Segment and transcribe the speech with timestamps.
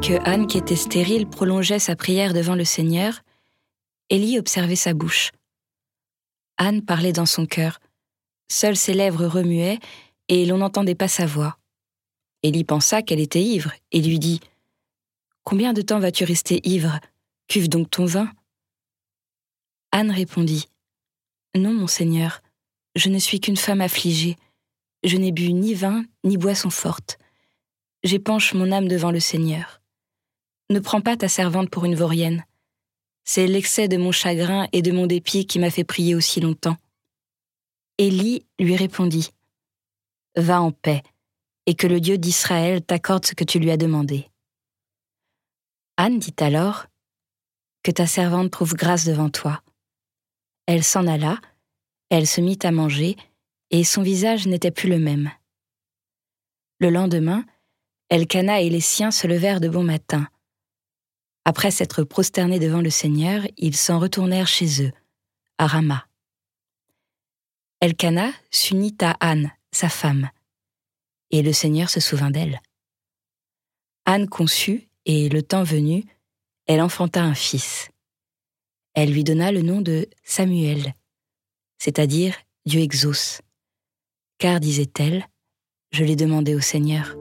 [0.00, 3.20] que Anne, qui était stérile, prolongeait sa prière devant le Seigneur,
[4.08, 5.30] Élie observait sa bouche.
[6.56, 7.80] Anne parlait dans son cœur.
[8.48, 9.78] Seules ses lèvres remuaient
[10.28, 11.58] et l'on n'entendait pas sa voix.
[12.42, 14.40] Élie pensa qu'elle était ivre et lui dit
[15.44, 16.98] Combien de temps vas-tu rester ivre?
[17.48, 18.30] Cuve donc ton vin
[19.92, 20.66] Anne répondit
[21.54, 22.40] Non, mon Seigneur,
[22.94, 24.36] je ne suis qu'une femme affligée.
[25.04, 27.18] Je n'ai bu ni vin ni boisson forte.
[28.02, 29.79] J'épanche mon âme devant le Seigneur.
[30.70, 32.44] Ne prends pas ta servante pour une vaurienne.
[33.24, 36.76] C'est l'excès de mon chagrin et de mon dépit qui m'a fait prier aussi longtemps.
[37.98, 39.30] Élie lui répondit
[40.36, 41.02] Va en paix,
[41.66, 44.30] et que le Dieu d'Israël t'accorde ce que tu lui as demandé.
[45.96, 46.86] Anne dit alors
[47.82, 49.62] Que ta servante trouve grâce devant toi.
[50.66, 51.40] Elle s'en alla,
[52.10, 53.16] elle se mit à manger,
[53.70, 55.32] et son visage n'était plus le même.
[56.78, 57.44] Le lendemain,
[58.08, 60.28] Elkana et les siens se levèrent de bon matin.
[61.44, 64.92] Après s'être prosternés devant le Seigneur, ils s'en retournèrent chez eux,
[65.58, 66.06] à Rama.
[67.80, 70.30] Elkana s'unit à Anne, sa femme,
[71.30, 72.60] et le Seigneur se souvint d'elle.
[74.04, 76.04] Anne conçut, et le temps venu,
[76.66, 77.88] elle enfanta un fils.
[78.94, 80.94] Elle lui donna le nom de Samuel,
[81.78, 83.40] c'est-à-dire Dieu exauce.
[84.38, 85.26] Car, disait-elle,
[85.92, 87.16] je l'ai demandé au Seigneur.